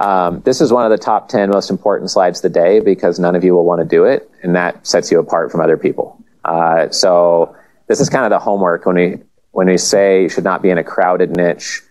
[0.00, 3.18] Um, this is one of the top 10 most important slides of the day because
[3.18, 5.76] none of you will want to do it, and that sets you apart from other
[5.76, 6.18] people.
[6.44, 7.54] Uh, so
[7.86, 9.18] this is kind of the homework when we
[9.52, 11.82] when we say you should not be in a crowded niche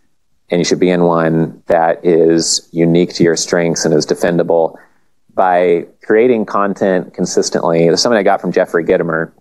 [0.49, 4.77] and you should be in one that is unique to your strengths and is defendable
[5.33, 7.85] by creating content consistently.
[7.85, 9.31] There's something I got from Jeffrey Gitomer,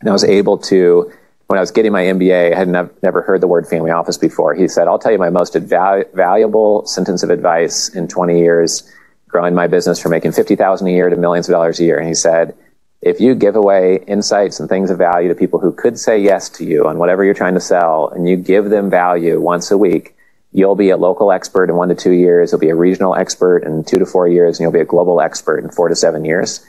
[0.00, 1.12] and I was able to
[1.50, 4.16] when I was getting my MBA, I had nev- never heard the word family office
[4.16, 4.54] before.
[4.54, 8.88] He said, I'll tell you my most valuable sentence of advice in 20 years
[9.26, 11.98] growing my business from making 50,000 a year to millions of dollars a year.
[11.98, 12.56] And he said,
[13.02, 16.48] if you give away insights and things of value to people who could say yes
[16.50, 19.78] to you on whatever you're trying to sell and you give them value once a
[19.78, 20.14] week,
[20.52, 22.52] you'll be a local expert in one to two years.
[22.52, 25.20] You'll be a regional expert in two to four years and you'll be a global
[25.20, 26.64] expert in four to seven years.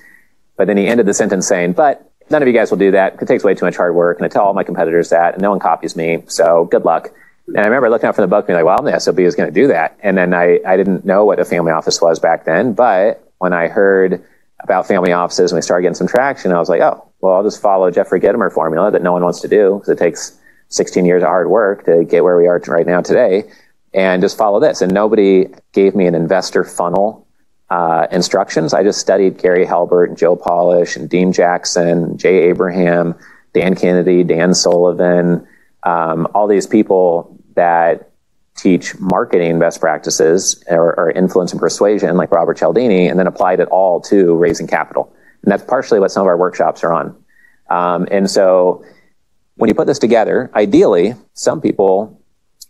[0.57, 3.21] But then he ended the sentence saying, but none of you guys will do that.
[3.21, 4.17] It takes way too much hard work.
[4.17, 6.23] And I tell all my competitors that, and no one copies me.
[6.27, 7.11] So good luck.
[7.47, 9.19] And I remember looking out from the book and being like, well, I'm the SOB
[9.19, 9.97] is going to do that.
[10.01, 12.73] And then I, I didn't know what a family office was back then.
[12.73, 14.23] But when I heard
[14.59, 17.43] about family offices and we started getting some traction, I was like, oh, well, I'll
[17.43, 21.05] just follow Jeffrey Gitomer formula that no one wants to do because it takes 16
[21.05, 23.43] years of hard work to get where we are right now today
[23.93, 24.81] and just follow this.
[24.81, 27.27] And nobody gave me an investor funnel
[27.71, 28.73] uh, instructions.
[28.73, 33.15] I just studied Gary Halbert and Joe Polish and Dean Jackson, Jay Abraham,
[33.53, 35.47] Dan Kennedy, Dan Sullivan,
[35.83, 38.11] um, all these people that
[38.57, 43.61] teach marketing best practices or, or, influence and persuasion, like Robert Cialdini, and then applied
[43.61, 45.11] it all to raising capital.
[45.41, 47.15] And that's partially what some of our workshops are on.
[47.69, 48.83] Um, and so
[49.55, 52.21] when you put this together, ideally, some people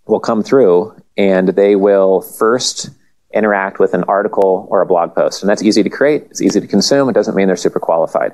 [0.05, 2.91] will come through and they will first
[3.33, 5.41] interact with an article or a blog post.
[5.41, 6.23] And that's easy to create.
[6.29, 7.09] It's easy to consume.
[7.09, 8.33] It doesn't mean they're super qualified.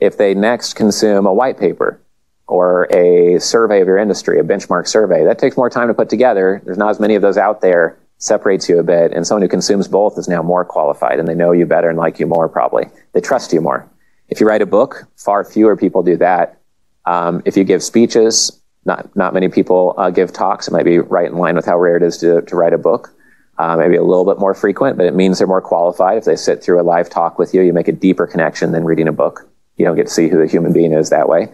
[0.00, 2.00] If they next consume a white paper
[2.46, 6.08] or a survey of your industry, a benchmark survey, that takes more time to put
[6.08, 6.62] together.
[6.64, 9.12] There's not as many of those out there, separates you a bit.
[9.12, 11.98] And someone who consumes both is now more qualified and they know you better and
[11.98, 12.84] like you more probably.
[13.12, 13.88] They trust you more.
[14.28, 16.60] If you write a book, far fewer people do that.
[17.04, 20.68] Um, if you give speeches, not, not many people uh, give talks.
[20.68, 22.78] It might be right in line with how rare it is to, to write a
[22.78, 23.15] book
[23.58, 26.18] uh, maybe a little bit more frequent, but it means they're more qualified.
[26.18, 28.84] If they sit through a live talk with you, you make a deeper connection than
[28.84, 29.48] reading a book.
[29.76, 31.48] You don't get to see who the human being is that way.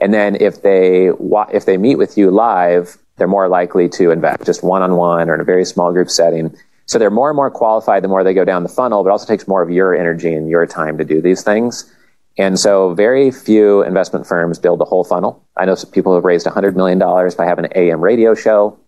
[0.00, 1.10] And then if they
[1.52, 5.28] if they meet with you live, they're more likely to invest just one on one
[5.30, 6.54] or in a very small group setting.
[6.86, 9.26] So they're more and more qualified the more they go down the funnel, but also
[9.26, 11.90] takes more of your energy and your time to do these things.
[12.38, 15.44] And so very few investment firms build the whole funnel.
[15.56, 18.78] I know people have raised $100 million by having an AM radio show.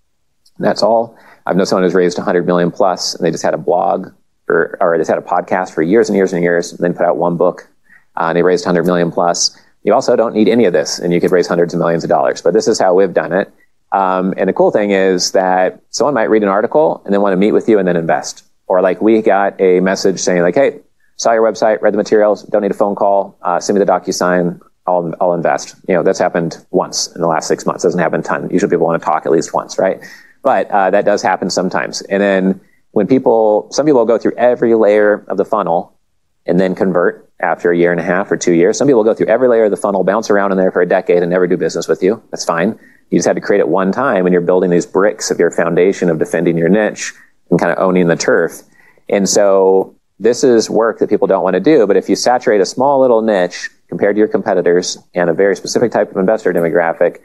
[0.58, 1.16] That's all.
[1.47, 4.12] I've known someone who's raised 100 million plus, and they just had a blog
[4.49, 7.06] or, or just had a podcast for years and years and years, and then put
[7.06, 7.69] out one book,
[8.16, 9.59] uh, and they raised 100 million plus.
[9.82, 12.10] You also don't need any of this, and you could raise hundreds of millions of
[12.10, 12.41] dollars.
[12.41, 13.53] But this is how we've done it.
[13.93, 17.32] Um, and the cool thing is that someone might read an article and then want
[17.32, 18.44] to meet with you and then invest.
[18.66, 20.81] Or like we got a message saying like, "Hey,
[21.16, 23.91] saw your website, read the materials, don't need a phone call, uh, send me the
[23.91, 27.84] DocuSign, I'll, I'll invest." You know, that's happened once in the last six months.
[27.84, 28.49] Doesn't happen a ton.
[28.50, 30.00] Usually people want to talk at least once, right?
[30.44, 32.03] But uh, that does happen sometimes.
[32.03, 32.60] And then
[32.93, 35.99] when people, some people will go through every layer of the funnel
[36.47, 38.78] and then convert after a year and a half or two years.
[38.78, 40.82] Some people will go through every layer of the funnel, bounce around in there for
[40.82, 42.22] a decade and never do business with you.
[42.31, 42.78] That's fine.
[43.10, 45.50] You just had to create it one time and you're building these bricks of your
[45.50, 47.12] foundation of defending your niche
[47.50, 48.62] and kind of owning the turf.
[49.09, 51.87] And so this is work that people don't want to do.
[51.87, 55.56] But if you saturate a small little niche compared to your competitors and a very
[55.56, 57.19] specific type of investor demographic,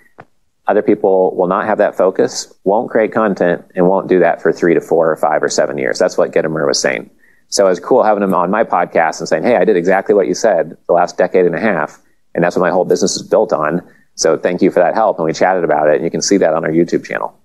[0.69, 4.53] other people will not have that focus, won't create content, and won't do that for
[4.53, 5.97] three to four or five or seven years.
[5.97, 7.09] That's what Gitomer was saying.
[7.50, 10.13] So it was cool having him on my podcast and saying, Hey, I did exactly
[10.13, 12.00] what you said the last decade and a half.
[12.35, 13.81] And that's what my whole business is built on.
[14.13, 15.18] So thank you for that help.
[15.18, 15.96] And we chatted about it.
[15.96, 17.36] And you can see that on our YouTube channel.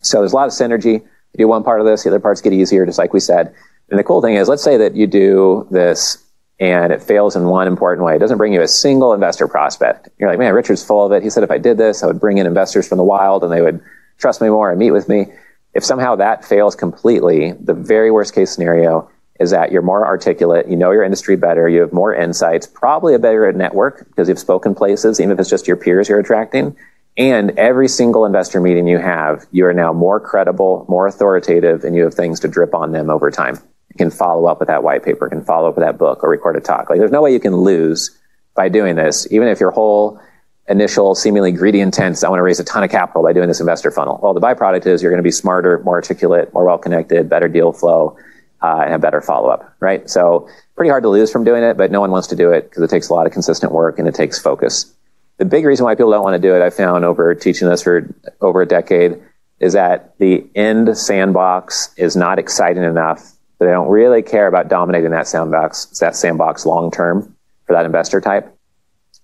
[0.00, 0.94] So there's a lot of synergy.
[0.94, 3.54] You do one part of this, the other parts get easier, just like we said.
[3.90, 6.18] And the cool thing is, let's say that you do this
[6.60, 8.16] and it fails in one important way.
[8.16, 10.08] It doesn't bring you a single investor prospect.
[10.18, 11.22] You're like, man, Richard's full of it.
[11.22, 13.52] He said if I did this, I would bring in investors from the wild and
[13.52, 13.80] they would
[14.18, 15.26] trust me more and meet with me.
[15.74, 19.08] If somehow that fails completely, the very worst case scenario
[19.38, 23.14] is that you're more articulate, you know your industry better, you have more insights, probably
[23.14, 26.76] a better network because you've spoken places, even if it's just your peers you're attracting.
[27.16, 31.94] And every single investor meeting you have, you are now more credible, more authoritative, and
[31.94, 33.60] you have things to drip on them over time
[33.98, 36.56] can follow up with that white paper, can follow up with that book or record
[36.56, 36.88] a talk.
[36.88, 38.16] Like there's no way you can lose
[38.54, 40.20] by doing this, even if your whole
[40.68, 43.60] initial seemingly greedy intent I want to raise a ton of capital by doing this
[43.60, 44.20] investor funnel.
[44.22, 47.48] Well, the byproduct is you're going to be smarter, more articulate, more well connected, better
[47.48, 48.16] deal flow,
[48.62, 50.08] uh, and a better follow up, right?
[50.08, 52.68] So pretty hard to lose from doing it, but no one wants to do it
[52.68, 54.92] because it takes a lot of consistent work and it takes focus.
[55.38, 57.82] The big reason why people don't want to do it, I found over teaching this
[57.82, 59.22] for over a decade,
[59.60, 64.68] is that the end sandbox is not exciting enough but they don't really care about
[64.68, 68.54] dominating that sandbox, that sandbox long term for that investor type.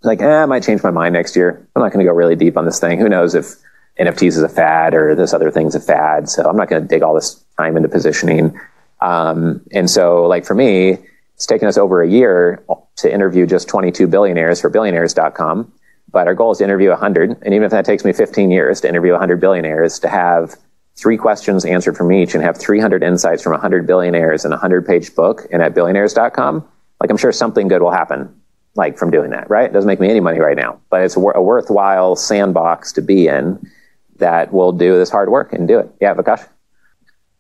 [0.03, 1.67] Like, eh, I might change my mind next year.
[1.75, 2.99] I'm not going to go really deep on this thing.
[2.99, 3.55] Who knows if
[3.99, 6.29] NFTs is a fad or this other thing's a fad.
[6.29, 8.59] So I'm not going to dig all this time into positioning.
[9.01, 10.99] Um, and so, like for me,
[11.35, 12.63] it's taken us over a year
[12.97, 15.73] to interview just 22 billionaires for billionaires.com.
[16.11, 17.31] But our goal is to interview 100.
[17.43, 20.57] And even if that takes me 15 years to interview 100 billionaires, to have
[20.97, 24.87] three questions answered from each and have 300 insights from 100 billionaires in a 100
[24.87, 26.67] page book and at billionaires.com,
[27.01, 28.35] like I'm sure something good will happen
[28.77, 29.67] like from doing that, right?
[29.67, 33.03] It doesn't make me any money right now, but it's a, a worthwhile sandbox to
[33.03, 33.71] be in
[34.17, 35.91] that will do this hard work and do it.
[36.01, 36.47] Yeah, Vikash.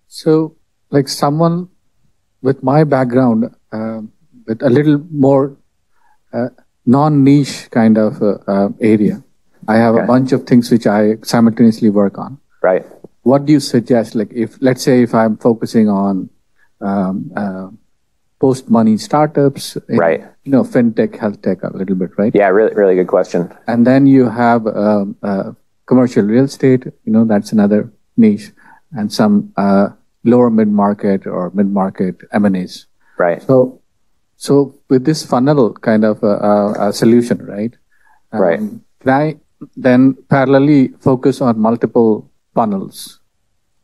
[0.07, 0.57] So,
[0.91, 1.69] like someone
[2.43, 4.01] with my background, uh,
[4.47, 5.57] with a little more
[6.33, 6.49] uh,
[6.87, 9.25] non-niche kind of uh, uh area,
[9.67, 10.05] I have okay.
[10.05, 12.39] a bunch of things which I simultaneously work on.
[12.63, 12.85] Right.
[13.25, 14.15] What do you suggest?
[14.15, 16.31] Like, if let's say if I'm focusing on
[16.81, 17.69] um, uh,
[18.39, 20.25] post-money startups, in, right?
[20.45, 22.33] You know, fintech, health tech, a little bit, right?
[22.35, 23.51] Yeah, really, really good question.
[23.67, 25.53] And then you have um, uh,
[25.87, 26.85] commercial real estate.
[27.05, 28.53] You know, that's another niche,
[28.93, 29.89] and some uh,
[30.25, 32.87] lower mid-market or mid-market M&As.
[33.17, 33.43] Right.
[33.43, 33.81] So,
[34.37, 37.75] so with this funnel kind of a, a solution, right?
[38.33, 38.61] Um, right.
[39.01, 39.37] Can I
[39.77, 43.21] then parallelly focus on multiple funnels,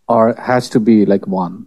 [0.08, 1.66] or has to be like one?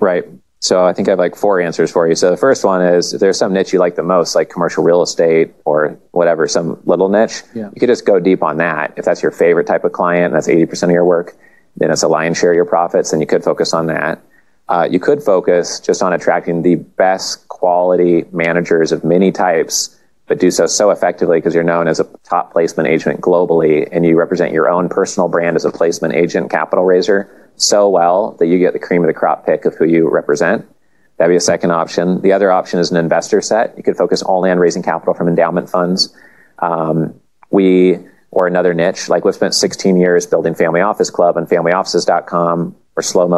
[0.00, 0.24] Right.
[0.60, 2.14] So I think I have like four answers for you.
[2.14, 4.82] So the first one is if there's some niche you like the most, like commercial
[4.82, 7.70] real estate or whatever, some little niche, yeah.
[7.74, 8.94] you could just go deep on that.
[8.96, 11.36] If that's your favorite type of client, that's 80% of your work,
[11.76, 14.20] then it's a lion's share of your profits, and you could focus on that.
[14.68, 20.38] Uh, you could focus just on attracting the best quality managers of many types, but
[20.38, 24.18] do so so effectively because you're known as a top placement agent globally, and you
[24.18, 28.58] represent your own personal brand as a placement agent, capital raiser so well that you
[28.58, 30.66] get the cream of the crop pick of who you represent.
[31.16, 32.20] That'd be a second option.
[32.20, 33.74] The other option is an investor set.
[33.76, 36.14] You could focus only on raising capital from endowment funds.
[36.58, 37.18] Um,
[37.50, 37.98] we,
[38.30, 43.02] or another niche, like we've spent 16 years building Family Office Club and FamilyOffices.com or
[43.02, 43.28] Slow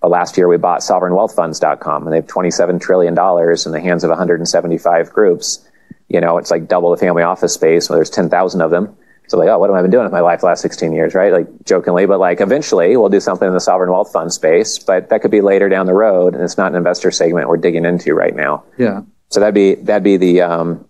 [0.00, 4.10] But last year we bought SovereignWealthFunds.com and they have $27 trillion in the hands of
[4.10, 5.68] 175 groups.
[6.08, 7.88] You know, it's like double the family office space.
[7.88, 8.96] Well, there's 10,000 of them.
[9.26, 11.32] So like, oh, what have I been doing with my life last 16 years, right?
[11.32, 15.10] Like jokingly, but like eventually we'll do something in the sovereign wealth fund space, but
[15.10, 16.34] that could be later down the road.
[16.34, 18.64] And it's not an investor segment we're digging into right now.
[18.78, 19.02] Yeah.
[19.28, 20.88] So that'd be, that'd be the, um,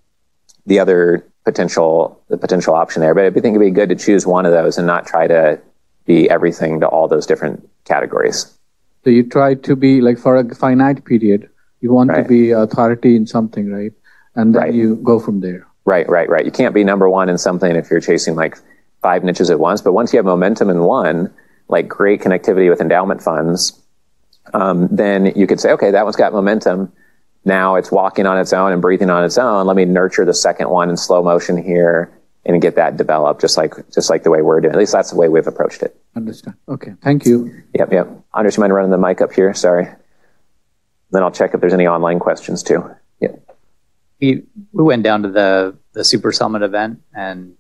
[0.66, 3.14] the other potential, the potential option there.
[3.14, 5.60] But I think it'd be good to choose one of those and not try to
[6.06, 8.57] be everything to all those different categories.
[9.08, 11.48] So you try to be like for a finite period,
[11.80, 12.24] you want right.
[12.24, 13.90] to be authority in something, right?
[14.34, 14.74] And then right.
[14.74, 15.66] you go from there.
[15.86, 16.44] Right, right, right.
[16.44, 18.58] You can't be number one in something if you're chasing like
[19.00, 19.80] five niches at once.
[19.80, 21.32] But once you have momentum in one,
[21.68, 23.80] like great connectivity with endowment funds,
[24.52, 26.92] um, then you could say, okay, that one's got momentum.
[27.46, 29.66] Now it's walking on its own and breathing on its own.
[29.66, 32.12] Let me nurture the second one in slow motion here
[32.48, 34.72] and get that developed, just like just like the way we're doing.
[34.72, 35.96] At least that's the way we've approached it.
[36.16, 36.56] Understand.
[36.68, 36.94] Okay.
[37.02, 37.62] Thank you.
[37.74, 38.08] Yep, yep.
[38.34, 39.54] Anders, you mind running the mic up here?
[39.54, 39.86] Sorry.
[41.10, 42.84] Then I'll check if there's any online questions too.
[43.20, 43.48] Yep
[44.20, 44.42] we
[44.72, 47.54] we went down to the the Super Summit event and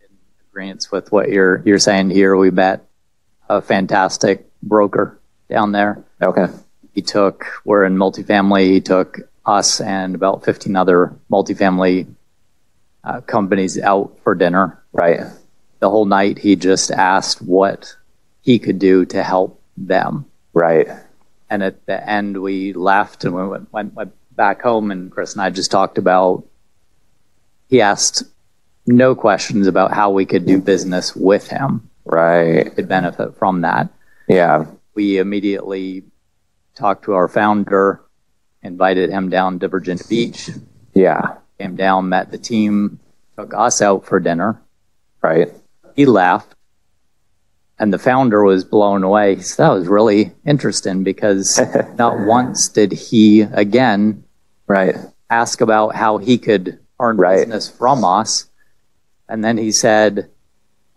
[0.00, 0.16] in
[0.50, 2.86] agreement with what you're you're saying here, we met
[3.48, 6.02] a fantastic broker down there.
[6.22, 6.46] Okay.
[6.92, 8.66] He took we're in multifamily.
[8.66, 12.06] He took us and about 15 other multifamily
[13.04, 14.82] uh, companies out for dinner.
[14.92, 15.20] Right.
[15.80, 17.94] The whole night he just asked what
[18.42, 20.26] he could do to help them.
[20.52, 20.88] Right.
[21.50, 25.32] And at the end we left and we went, went, went back home, and Chris
[25.32, 26.44] and I just talked about.
[27.68, 28.24] He asked
[28.86, 31.88] no questions about how we could do business with him.
[32.04, 32.74] Right.
[32.74, 33.88] Could benefit from that.
[34.28, 34.66] Yeah.
[34.94, 36.04] We immediately
[36.74, 38.00] talked to our founder,
[38.62, 40.50] invited him down to Virginia Beach.
[40.92, 41.36] Yeah.
[41.58, 42.98] Came down, met the team,
[43.36, 44.60] took us out for dinner.
[45.22, 45.52] Right.
[45.94, 46.54] He laughed
[47.78, 49.36] and the founder was blown away.
[49.36, 51.60] He said, that was really interesting because
[51.98, 54.24] not once did he again
[54.66, 54.96] right
[55.30, 57.38] ask about how he could earn right.
[57.38, 58.46] business from us.
[59.28, 60.30] And then he said,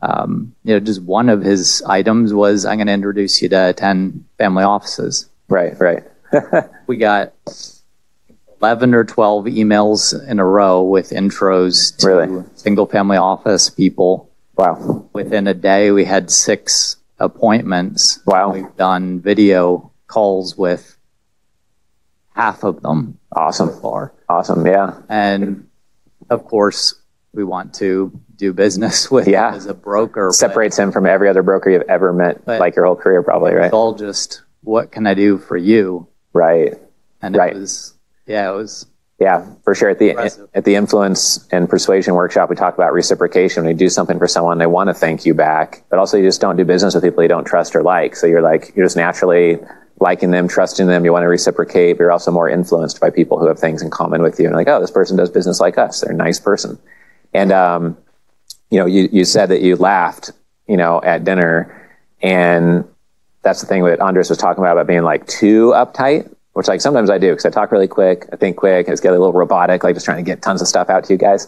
[0.02, 3.74] um, you know, just one of his items was, I'm going to introduce you to
[3.76, 5.30] 10 family offices.
[5.48, 6.04] Right, right.
[6.88, 7.34] we got
[8.62, 12.44] 11 or 12 emails in a row with intros to really?
[12.56, 15.08] single family office people Wow.
[15.14, 18.20] Within a day, we had six appointments.
[18.26, 18.54] Wow.
[18.54, 20.98] We've done video calls with
[22.36, 23.20] half of them.
[23.32, 23.70] Awesome.
[23.70, 24.14] So far.
[24.28, 24.66] Awesome.
[24.66, 25.00] Yeah.
[25.10, 25.70] And
[26.30, 26.96] of course,
[27.34, 29.54] we want to do business with yeah.
[29.54, 30.32] as a broker.
[30.34, 33.66] Separates him from every other broker you've ever met, like your whole career, probably, right?
[33.66, 36.08] It's all just what can I do for you?
[36.34, 36.74] Right.
[37.22, 37.56] And right.
[37.56, 37.94] it was,
[38.28, 38.86] yeah, it was.
[39.20, 39.90] Yeah, for sure.
[39.90, 40.50] At the Impressive.
[40.54, 43.64] at the influence and persuasion workshop, we talk about reciprocation.
[43.64, 46.24] When you do something for someone, they want to thank you back, but also you
[46.24, 48.16] just don't do business with people you don't trust or like.
[48.16, 49.58] So you're like you're just naturally
[50.00, 51.04] liking them, trusting them.
[51.04, 53.90] You want to reciprocate, but you're also more influenced by people who have things in
[53.90, 54.46] common with you.
[54.46, 56.02] And like, oh, this person does business like us.
[56.02, 56.78] They're a nice person.
[57.34, 57.98] And um,
[58.70, 60.32] you know, you you said that you laughed,
[60.68, 61.90] you know, at dinner,
[62.22, 62.88] and
[63.42, 66.82] that's the thing that Andres was talking about about being like too uptight which like
[66.82, 69.20] sometimes I do because I talk really quick, I think quick, I just get a
[69.20, 71.48] little robotic, like just trying to get tons of stuff out to you guys.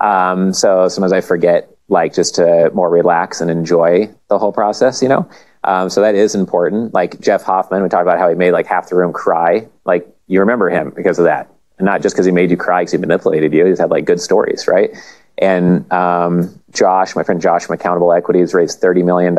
[0.00, 5.02] Um, so sometimes I forget like just to more relax and enjoy the whole process,
[5.02, 5.28] you know?
[5.64, 6.94] Um, so that is important.
[6.94, 9.66] Like Jeff Hoffman, we talked about how he made like half the room cry.
[9.84, 11.50] Like you remember him because of that.
[11.78, 13.66] And not just because he made you cry because he manipulated you.
[13.66, 14.90] He's had like good stories, right?
[15.36, 19.34] And um, Josh, my friend Josh from Accountable Equities, raised $30 million.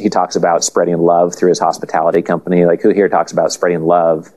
[0.00, 2.64] He talks about spreading love through his hospitality company.
[2.64, 4.30] Like who here talks about spreading love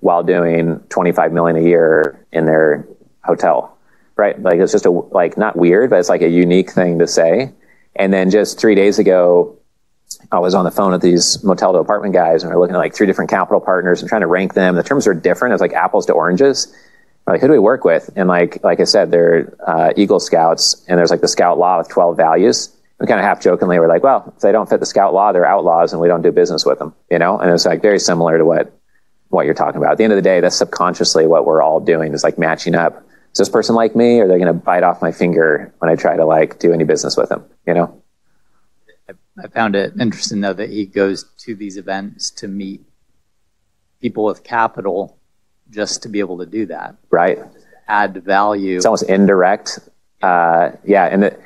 [0.00, 2.86] while doing 25 million a year in their
[3.22, 3.76] hotel,
[4.16, 4.40] right?
[4.40, 7.52] Like it's just a, like not weird, but it's like a unique thing to say.
[7.96, 9.56] And then just three days ago,
[10.32, 12.76] I was on the phone with these motel to apartment guys and we are looking
[12.76, 14.74] at like three different capital partners and trying to rank them.
[14.74, 15.54] The terms are different.
[15.54, 16.74] It's like apples to oranges.
[17.26, 18.10] We're like, who do we work with?
[18.16, 21.78] And like, like I said, they're uh, Eagle Scouts and there's like the Scout Law
[21.78, 22.74] with 12 values.
[22.98, 25.32] We kind of half jokingly were like, well, if they don't fit the Scout Law,
[25.32, 27.38] they're outlaws and we don't do business with them, you know?
[27.38, 28.72] And it's like very similar to what
[29.30, 29.92] what you're talking about.
[29.92, 32.74] At the end of the day, that's subconsciously what we're all doing is like matching
[32.74, 33.06] up.
[33.32, 35.90] Is this person like me or are they going to bite off my finger when
[35.90, 37.44] I try to like do any business with them?
[37.66, 38.02] You know?
[39.42, 42.82] I found it interesting though that he goes to these events to meet
[44.00, 45.16] people with capital
[45.70, 46.96] just to be able to do that.
[47.10, 47.38] Right.
[47.86, 48.76] Add value.
[48.76, 49.78] It's almost indirect.
[50.20, 51.06] Uh, yeah.
[51.06, 51.40] And it,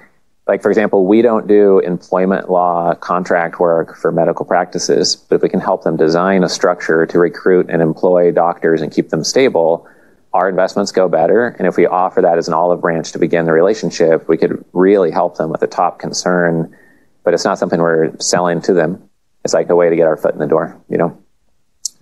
[0.46, 5.42] like for example, we don't do employment law contract work for medical practices, but if
[5.42, 9.24] we can help them design a structure to recruit and employ doctors and keep them
[9.24, 9.88] stable,
[10.34, 11.48] our investments go better.
[11.58, 14.64] And if we offer that as an olive branch to begin the relationship, we could
[14.72, 16.76] really help them with a top concern.
[17.22, 19.08] But it's not something we're selling to them.
[19.44, 21.16] It's like a way to get our foot in the door, you know?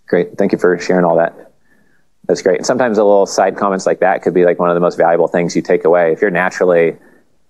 [0.08, 0.36] Great.
[0.36, 1.52] Thank you for sharing all that.
[2.26, 2.58] That's great.
[2.58, 4.96] And sometimes a little side comments like that could be like one of the most
[4.96, 6.12] valuable things you take away.
[6.12, 6.96] If you're naturally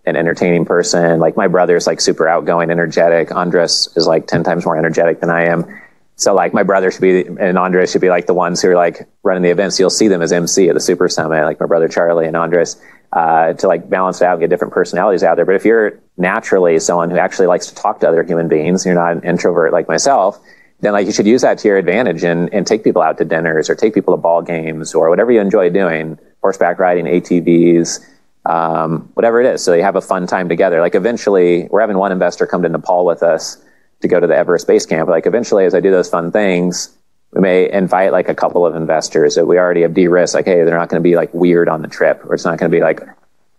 [0.04, 1.21] an entertaining person.
[1.21, 3.35] Like my brother's like super outgoing, energetic.
[3.35, 5.80] Andres is like 10 times more energetic than I am.
[6.16, 8.76] So like my brother should be and Andres should be like the ones who are
[8.76, 9.78] like running the events.
[9.78, 12.80] You'll see them as MC at the Super Summit, like my brother Charlie and Andres,
[13.12, 15.44] uh, to like balance it out and get different personalities out there.
[15.44, 18.94] But if you're naturally someone who actually likes to talk to other human beings, you're
[18.94, 20.38] not an introvert like myself,
[20.80, 23.25] then like you should use that to your advantage and, and take people out to
[23.25, 28.04] dinners or take people to ball games or whatever you enjoy doing, horseback riding, ATVs,
[28.46, 29.62] um, whatever it is.
[29.62, 30.80] So you have a fun time together.
[30.80, 33.62] Like eventually, we're having one investor come to Nepal with us
[34.00, 35.08] to go to the Everest Base Camp.
[35.08, 36.96] Like eventually, as I do those fun things,
[37.32, 40.34] we may invite like a couple of investors that we already have de-risked.
[40.34, 42.58] Like, hey, they're not going to be like weird on the trip, or it's not
[42.58, 43.00] going to be like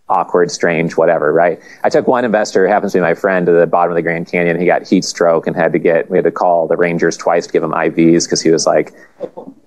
[0.08, 1.58] awkward, strange, whatever, right?
[1.82, 4.28] I took one investor, happens to be my friend, to the bottom of the Grand
[4.28, 4.60] Canyon.
[4.60, 7.46] He got heat stroke and had to get, we had to call the Rangers twice
[7.46, 8.92] to give him IVs because he was like,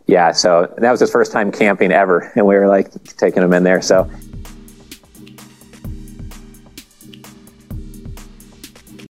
[0.05, 0.31] yeah.
[0.31, 2.31] So that was his first time camping ever.
[2.35, 3.81] And we were like taking him in there.
[3.81, 4.09] So